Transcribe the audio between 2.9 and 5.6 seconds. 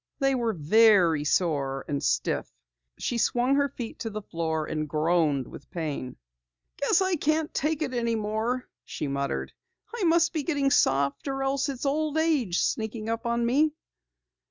She swung her feet to the floor and groaned